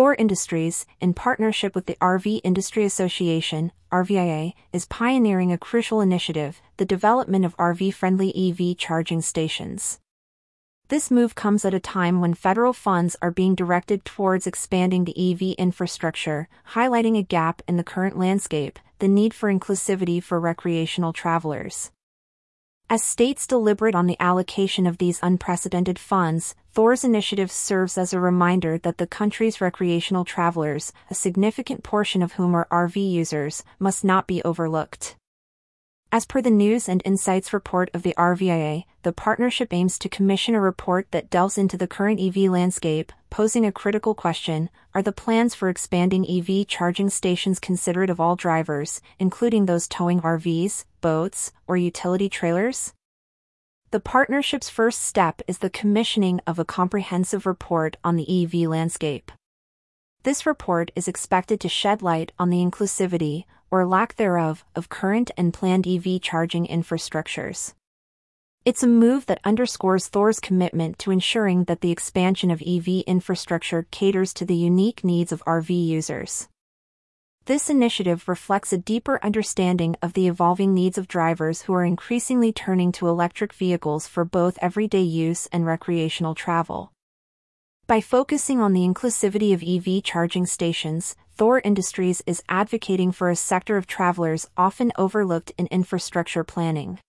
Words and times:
Thor 0.00 0.14
Industries, 0.14 0.86
in 0.98 1.12
partnership 1.12 1.74
with 1.74 1.84
the 1.84 1.98
RV 2.00 2.40
Industry 2.42 2.86
Association, 2.86 3.70
RVIA, 3.92 4.54
is 4.72 4.86
pioneering 4.86 5.52
a 5.52 5.58
crucial 5.58 6.00
initiative, 6.00 6.62
the 6.78 6.86
development 6.86 7.44
of 7.44 7.54
RV-friendly 7.58 8.32
EV 8.34 8.78
charging 8.78 9.20
stations. 9.20 10.00
This 10.88 11.10
move 11.10 11.34
comes 11.34 11.66
at 11.66 11.74
a 11.74 11.80
time 11.80 12.22
when 12.22 12.32
federal 12.32 12.72
funds 12.72 13.14
are 13.20 13.30
being 13.30 13.54
directed 13.54 14.06
towards 14.06 14.46
expanding 14.46 15.04
the 15.04 15.32
EV 15.32 15.54
infrastructure, 15.58 16.48
highlighting 16.72 17.18
a 17.18 17.22
gap 17.22 17.60
in 17.68 17.76
the 17.76 17.84
current 17.84 18.18
landscape, 18.18 18.78
the 19.00 19.08
need 19.08 19.34
for 19.34 19.52
inclusivity 19.52 20.22
for 20.22 20.40
recreational 20.40 21.12
travelers. 21.12 21.92
As 22.88 23.04
states 23.04 23.46
deliberate 23.46 23.94
on 23.94 24.06
the 24.06 24.16
allocation 24.18 24.86
of 24.86 24.96
these 24.96 25.20
unprecedented 25.22 25.98
funds, 25.98 26.54
Thor's 26.72 27.02
initiative 27.02 27.50
serves 27.50 27.98
as 27.98 28.12
a 28.12 28.20
reminder 28.20 28.78
that 28.78 28.98
the 28.98 29.06
country's 29.06 29.60
recreational 29.60 30.24
travelers, 30.24 30.92
a 31.10 31.14
significant 31.14 31.82
portion 31.82 32.22
of 32.22 32.34
whom 32.34 32.54
are 32.54 32.68
RV 32.70 33.10
users, 33.10 33.64
must 33.80 34.04
not 34.04 34.28
be 34.28 34.40
overlooked. 34.44 35.16
As 36.12 36.26
per 36.26 36.40
the 36.40 36.50
News 36.50 36.88
and 36.88 37.02
Insights 37.04 37.52
report 37.52 37.90
of 37.92 38.04
the 38.04 38.14
RVIA, 38.16 38.84
the 39.02 39.12
partnership 39.12 39.72
aims 39.72 39.98
to 39.98 40.08
commission 40.08 40.54
a 40.54 40.60
report 40.60 41.08
that 41.10 41.28
delves 41.28 41.58
into 41.58 41.76
the 41.76 41.88
current 41.88 42.20
EV 42.20 42.50
landscape, 42.50 43.12
posing 43.30 43.66
a 43.66 43.72
critical 43.72 44.14
question 44.14 44.70
Are 44.94 45.02
the 45.02 45.12
plans 45.12 45.56
for 45.56 45.68
expanding 45.68 46.24
EV 46.28 46.68
charging 46.68 47.10
stations 47.10 47.58
considerate 47.58 48.10
of 48.10 48.20
all 48.20 48.36
drivers, 48.36 49.00
including 49.18 49.66
those 49.66 49.88
towing 49.88 50.20
RVs, 50.20 50.84
boats, 51.00 51.50
or 51.66 51.76
utility 51.76 52.28
trailers? 52.28 52.92
The 53.92 53.98
partnership's 53.98 54.70
first 54.70 55.00
step 55.00 55.42
is 55.48 55.58
the 55.58 55.68
commissioning 55.68 56.40
of 56.46 56.60
a 56.60 56.64
comprehensive 56.64 57.44
report 57.44 57.96
on 58.04 58.14
the 58.14 58.44
EV 58.44 58.68
landscape. 58.68 59.32
This 60.22 60.46
report 60.46 60.92
is 60.94 61.08
expected 61.08 61.58
to 61.58 61.68
shed 61.68 62.00
light 62.00 62.30
on 62.38 62.50
the 62.50 62.64
inclusivity, 62.64 63.46
or 63.68 63.84
lack 63.84 64.14
thereof, 64.14 64.64
of 64.76 64.90
current 64.90 65.32
and 65.36 65.52
planned 65.52 65.88
EV 65.88 66.20
charging 66.20 66.68
infrastructures. 66.68 67.74
It's 68.64 68.84
a 68.84 68.86
move 68.86 69.26
that 69.26 69.40
underscores 69.42 70.06
Thor's 70.06 70.38
commitment 70.38 71.00
to 71.00 71.10
ensuring 71.10 71.64
that 71.64 71.80
the 71.80 71.90
expansion 71.90 72.52
of 72.52 72.62
EV 72.64 73.02
infrastructure 73.08 73.88
caters 73.90 74.32
to 74.34 74.44
the 74.44 74.54
unique 74.54 75.02
needs 75.02 75.32
of 75.32 75.44
RV 75.46 75.68
users. 75.68 76.46
This 77.46 77.70
initiative 77.70 78.28
reflects 78.28 78.72
a 78.72 78.78
deeper 78.78 79.18
understanding 79.22 79.96
of 80.02 80.12
the 80.12 80.28
evolving 80.28 80.74
needs 80.74 80.98
of 80.98 81.08
drivers 81.08 81.62
who 81.62 81.72
are 81.72 81.84
increasingly 81.84 82.52
turning 82.52 82.92
to 82.92 83.08
electric 83.08 83.52
vehicles 83.52 84.06
for 84.06 84.24
both 84.24 84.58
everyday 84.60 85.02
use 85.02 85.48
and 85.50 85.66
recreational 85.66 86.34
travel. 86.34 86.92
By 87.86 88.00
focusing 88.00 88.60
on 88.60 88.72
the 88.72 88.86
inclusivity 88.86 89.52
of 89.52 89.64
EV 89.64 90.04
charging 90.04 90.46
stations, 90.46 91.16
Thor 91.34 91.60
Industries 91.64 92.22
is 92.24 92.42
advocating 92.48 93.10
for 93.10 93.30
a 93.30 93.36
sector 93.36 93.76
of 93.76 93.88
travelers 93.88 94.46
often 94.56 94.92
overlooked 94.96 95.50
in 95.58 95.66
infrastructure 95.68 96.44
planning. 96.44 97.00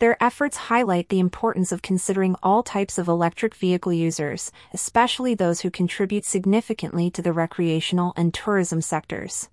Their 0.00 0.16
efforts 0.22 0.56
highlight 0.56 1.10
the 1.10 1.20
importance 1.20 1.72
of 1.72 1.82
considering 1.82 2.34
all 2.42 2.62
types 2.62 2.96
of 2.96 3.06
electric 3.06 3.54
vehicle 3.54 3.92
users, 3.92 4.50
especially 4.72 5.34
those 5.34 5.60
who 5.60 5.70
contribute 5.70 6.24
significantly 6.24 7.10
to 7.10 7.20
the 7.20 7.34
recreational 7.34 8.14
and 8.16 8.32
tourism 8.32 8.80
sectors. 8.80 9.50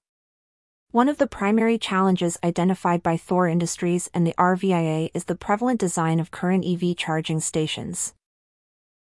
One 0.91 1.09
of 1.09 1.17
the 1.17 1.27
primary 1.27 1.77
challenges 1.77 2.37
identified 2.45 3.03
by 3.03 3.17
Thor 3.17 3.49
Industries 3.49 4.09
and 4.13 4.25
the 4.25 4.33
RVIA 4.37 5.11
is 5.13 5.25
the 5.25 5.35
prevalent 5.35 5.81
design 5.81 6.17
of 6.17 6.31
current 6.31 6.63
EV 6.65 6.95
charging 6.95 7.41
stations. 7.41 8.13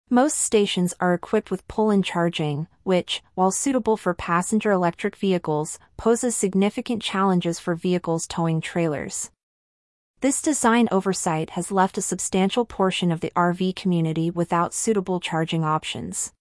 Most 0.09 0.37
stations 0.37 0.93
are 0.99 1.13
equipped 1.13 1.49
with 1.49 1.65
pull-in 1.69 2.03
charging, 2.03 2.67
which, 2.83 3.23
while 3.35 3.51
suitable 3.51 3.95
for 3.95 4.13
passenger 4.13 4.71
electric 4.71 5.15
vehicles, 5.15 5.79
poses 5.95 6.35
significant 6.35 7.01
challenges 7.01 7.57
for 7.57 7.73
vehicles 7.73 8.27
towing 8.27 8.59
trailers. 8.59 9.31
This 10.21 10.41
design 10.41 10.87
oversight 10.91 11.51
has 11.51 11.71
left 11.71 11.97
a 11.97 12.01
substantial 12.01 12.65
portion 12.65 13.11
of 13.11 13.19
the 13.19 13.31
RV 13.35 13.75
community 13.75 14.31
without 14.31 14.73
suitable 14.73 15.19
charging 15.19 15.63
options. 15.63 16.33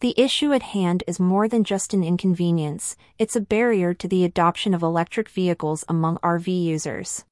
The 0.00 0.14
issue 0.16 0.52
at 0.52 0.62
hand 0.62 1.04
is 1.06 1.20
more 1.20 1.48
than 1.48 1.64
just 1.64 1.92
an 1.92 2.02
inconvenience, 2.02 2.96
it's 3.18 3.36
a 3.36 3.40
barrier 3.40 3.94
to 3.94 4.08
the 4.08 4.24
adoption 4.24 4.74
of 4.74 4.82
electric 4.82 5.28
vehicles 5.28 5.84
among 5.88 6.18
RV 6.18 6.46
users 6.46 7.24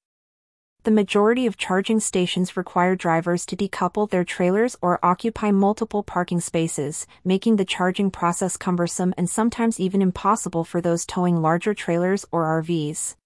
the 0.87 0.93
majority 0.93 1.47
of 1.47 1.57
charging 1.57 1.99
stations 1.99 2.57
require 2.57 2.95
drivers 2.95 3.45
to 3.45 3.57
decouple 3.57 4.09
their 4.09 4.23
trailers 4.23 4.77
or 4.81 5.05
occupy 5.05 5.51
multiple 5.51 6.05
parking 6.05 6.41
spaces, 6.41 7.09
making 7.25 7.57
the 7.57 7.65
charging 7.65 8.09
process 8.09 8.57
cumbersome 8.57 9.13
and 9.19 9.29
sometimes 9.29 9.81
even 9.81 10.01
impossible 10.01 10.63
for 10.63 10.81
those 10.81 11.05
towing 11.05 11.43
larger 11.43 11.75
trailers 11.75 12.25
or 12.31 12.45
RVs. 12.63 13.17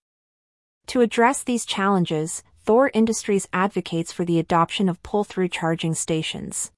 To 0.91 1.03
address 1.03 1.45
these 1.45 1.65
challenges, 1.65 2.43
Thor 2.65 2.91
Industries 2.93 3.47
advocates 3.53 4.11
for 4.11 4.25
the 4.25 4.41
adoption 4.41 4.89
of 4.89 5.01
pull-through 5.05 5.51
charging 5.51 5.95
stations. 5.95 6.73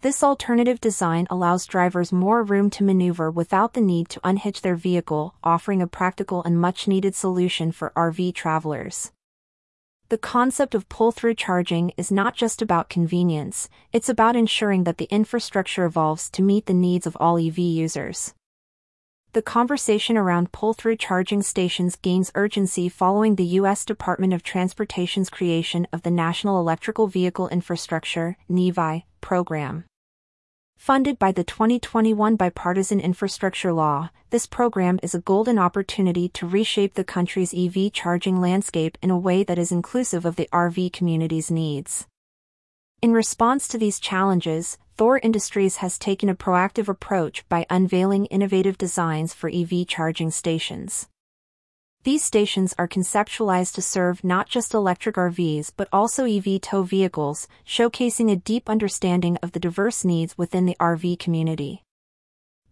This 0.00 0.24
alternative 0.24 0.80
design 0.80 1.28
allows 1.30 1.64
drivers 1.64 2.10
more 2.10 2.42
room 2.42 2.70
to 2.70 2.82
maneuver 2.82 3.30
without 3.30 3.74
the 3.74 3.80
need 3.80 4.08
to 4.08 4.20
unhitch 4.24 4.62
their 4.62 4.74
vehicle, 4.74 5.36
offering 5.44 5.80
a 5.80 5.86
practical 5.86 6.42
and 6.42 6.60
much-needed 6.60 7.14
solution 7.14 7.70
for 7.70 7.92
RV 7.94 8.34
travelers. 8.34 9.12
The 10.08 10.18
concept 10.18 10.74
of 10.74 10.88
pull-through 10.88 11.34
charging 11.34 11.92
is 11.96 12.10
not 12.10 12.34
just 12.34 12.60
about 12.60 12.88
convenience, 12.88 13.68
it's 13.92 14.08
about 14.08 14.34
ensuring 14.34 14.82
that 14.82 14.98
the 14.98 15.08
infrastructure 15.08 15.84
evolves 15.84 16.30
to 16.30 16.42
meet 16.42 16.66
the 16.66 16.74
needs 16.74 17.06
of 17.06 17.16
all 17.20 17.38
EV 17.38 17.58
users. 17.58 18.34
The 19.32 19.42
conversation 19.42 20.16
around 20.16 20.50
pull-through 20.50 20.96
charging 20.96 21.40
stations 21.42 21.94
gains 21.94 22.32
urgency 22.34 22.88
following 22.88 23.36
the 23.36 23.44
U.S. 23.60 23.84
Department 23.84 24.32
of 24.32 24.42
Transportation's 24.42 25.30
creation 25.30 25.86
of 25.92 26.02
the 26.02 26.10
National 26.10 26.58
Electrical 26.58 27.06
Vehicle 27.06 27.46
Infrastructure 27.46 28.36
(NEVI) 28.48 29.04
program. 29.20 29.84
Funded 30.76 31.16
by 31.20 31.30
the 31.30 31.44
2021 31.44 32.34
Bipartisan 32.34 32.98
Infrastructure 32.98 33.72
Law, 33.72 34.10
this 34.30 34.46
program 34.46 34.98
is 35.00 35.14
a 35.14 35.20
golden 35.20 35.60
opportunity 35.60 36.28
to 36.30 36.48
reshape 36.48 36.94
the 36.94 37.04
country's 37.04 37.54
EV 37.54 37.92
charging 37.92 38.40
landscape 38.40 38.98
in 39.00 39.10
a 39.10 39.18
way 39.18 39.44
that 39.44 39.60
is 39.60 39.70
inclusive 39.70 40.24
of 40.24 40.34
the 40.34 40.48
RV 40.52 40.92
community's 40.92 41.52
needs. 41.52 42.08
In 43.00 43.12
response 43.12 43.68
to 43.68 43.78
these 43.78 44.00
challenges, 44.00 44.76
Thor 45.00 45.18
Industries 45.22 45.76
has 45.76 45.98
taken 45.98 46.28
a 46.28 46.34
proactive 46.34 46.86
approach 46.86 47.48
by 47.48 47.64
unveiling 47.70 48.26
innovative 48.26 48.76
designs 48.76 49.32
for 49.32 49.48
EV 49.48 49.86
charging 49.86 50.30
stations. 50.30 51.08
These 52.04 52.22
stations 52.22 52.74
are 52.76 52.86
conceptualized 52.86 53.72
to 53.76 53.80
serve 53.80 54.22
not 54.22 54.46
just 54.46 54.74
electric 54.74 55.16
RVs 55.16 55.72
but 55.74 55.88
also 55.90 56.26
EV 56.26 56.60
tow 56.60 56.82
vehicles, 56.82 57.48
showcasing 57.66 58.30
a 58.30 58.36
deep 58.36 58.68
understanding 58.68 59.38
of 59.42 59.52
the 59.52 59.58
diverse 59.58 60.04
needs 60.04 60.36
within 60.36 60.66
the 60.66 60.76
RV 60.78 61.18
community. 61.18 61.82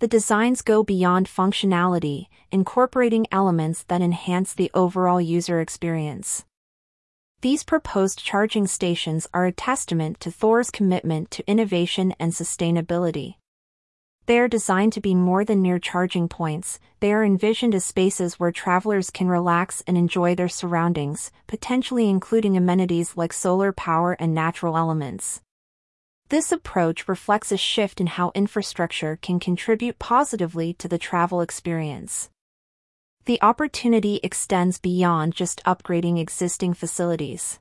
The 0.00 0.06
designs 0.06 0.60
go 0.60 0.82
beyond 0.82 1.28
functionality, 1.28 2.26
incorporating 2.52 3.26
elements 3.32 3.84
that 3.84 4.02
enhance 4.02 4.52
the 4.52 4.70
overall 4.74 5.18
user 5.18 5.62
experience. 5.62 6.44
These 7.40 7.62
proposed 7.62 8.18
charging 8.18 8.66
stations 8.66 9.28
are 9.32 9.46
a 9.46 9.52
testament 9.52 10.18
to 10.20 10.30
Thor's 10.32 10.72
commitment 10.72 11.30
to 11.30 11.48
innovation 11.48 12.12
and 12.18 12.32
sustainability. 12.32 13.36
They 14.26 14.40
are 14.40 14.48
designed 14.48 14.92
to 14.94 15.00
be 15.00 15.14
more 15.14 15.44
than 15.44 15.62
mere 15.62 15.78
charging 15.78 16.28
points, 16.28 16.80
they 16.98 17.12
are 17.12 17.22
envisioned 17.22 17.76
as 17.76 17.84
spaces 17.84 18.40
where 18.40 18.50
travelers 18.50 19.10
can 19.10 19.28
relax 19.28 19.84
and 19.86 19.96
enjoy 19.96 20.34
their 20.34 20.48
surroundings, 20.48 21.30
potentially 21.46 22.08
including 22.08 22.56
amenities 22.56 23.16
like 23.16 23.32
solar 23.32 23.70
power 23.70 24.16
and 24.18 24.34
natural 24.34 24.76
elements. 24.76 25.40
This 26.30 26.50
approach 26.50 27.06
reflects 27.06 27.52
a 27.52 27.56
shift 27.56 28.00
in 28.00 28.08
how 28.08 28.32
infrastructure 28.34 29.16
can 29.22 29.38
contribute 29.38 30.00
positively 30.00 30.74
to 30.74 30.88
the 30.88 30.98
travel 30.98 31.40
experience. 31.40 32.30
The 33.28 33.42
opportunity 33.42 34.20
extends 34.22 34.78
beyond 34.78 35.34
just 35.34 35.62
upgrading 35.66 36.18
existing 36.18 36.72
facilities. 36.72 37.58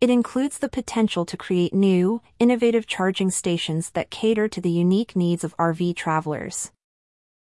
It 0.00 0.08
includes 0.08 0.58
the 0.58 0.68
potential 0.68 1.24
to 1.24 1.36
create 1.36 1.74
new, 1.74 2.22
innovative 2.38 2.86
charging 2.86 3.32
stations 3.32 3.90
that 3.90 4.12
cater 4.12 4.46
to 4.46 4.60
the 4.60 4.70
unique 4.70 5.16
needs 5.16 5.42
of 5.42 5.56
RV 5.56 5.96
travelers. 5.96 6.70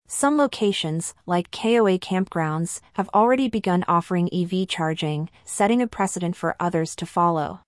Some 0.07 0.39
locations, 0.39 1.13
like 1.27 1.51
KOA 1.51 1.99
campgrounds, 1.99 2.81
have 2.93 3.11
already 3.13 3.49
begun 3.49 3.85
offering 3.89 4.33
EV 4.33 4.69
charging, 4.69 5.29
setting 5.45 5.83
a 5.83 5.89
precedent 5.89 6.37
for 6.37 6.55
others 6.61 6.95
to 6.95 7.05
follow. 7.05 7.63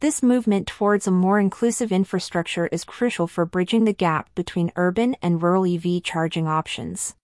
This 0.00 0.22
movement 0.22 0.66
towards 0.66 1.06
a 1.06 1.10
more 1.10 1.40
inclusive 1.40 1.90
infrastructure 1.90 2.66
is 2.66 2.84
crucial 2.84 3.28
for 3.28 3.46
bridging 3.46 3.86
the 3.86 3.94
gap 3.94 4.28
between 4.34 4.72
urban 4.76 5.16
and 5.22 5.42
rural 5.42 5.64
EV 5.64 6.02
charging 6.02 6.46
options. 6.46 7.14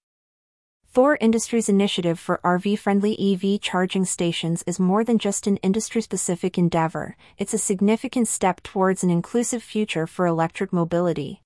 Thor 0.95 1.19
Industries' 1.21 1.69
initiative 1.69 2.21
for 2.21 2.41
RV-friendly 2.45 3.19
EV 3.19 3.61
charging 3.61 4.05
stations 4.05 4.63
is 4.65 4.79
more 4.79 5.03
than 5.03 5.19
just 5.19 5.49
an 5.49 5.57
industry-specific 5.57 6.57
endeavor, 6.57 7.17
it's 7.37 7.53
a 7.53 7.59
significant 7.59 8.29
step 8.29 8.63
towards 8.63 9.03
an 9.03 9.11
inclusive 9.11 9.61
future 9.61 10.07
for 10.07 10.25
electric 10.25 10.73
mobility. 10.73 11.43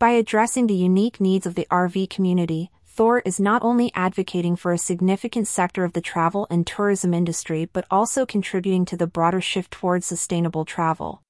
By 0.00 0.10
addressing 0.10 0.66
the 0.66 0.74
unique 0.74 1.20
needs 1.20 1.46
of 1.46 1.54
the 1.54 1.68
RV 1.70 2.10
community, 2.10 2.72
Thor 2.84 3.20
is 3.20 3.38
not 3.38 3.62
only 3.62 3.92
advocating 3.94 4.56
for 4.56 4.72
a 4.72 4.78
significant 4.78 5.46
sector 5.46 5.84
of 5.84 5.92
the 5.92 6.00
travel 6.00 6.48
and 6.50 6.66
tourism 6.66 7.14
industry 7.14 7.70
but 7.72 7.86
also 7.92 8.26
contributing 8.26 8.84
to 8.86 8.96
the 8.96 9.06
broader 9.06 9.40
shift 9.40 9.70
towards 9.70 10.04
sustainable 10.04 10.64
travel. 10.64 11.22